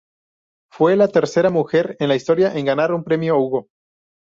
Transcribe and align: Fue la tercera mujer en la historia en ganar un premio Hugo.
Fue 0.71 0.95
la 0.95 1.09
tercera 1.09 1.51
mujer 1.51 1.95
en 1.99 2.07
la 2.07 2.15
historia 2.15 2.55
en 2.57 2.65
ganar 2.65 2.91
un 2.91 3.03
premio 3.03 3.37
Hugo. 3.37 3.67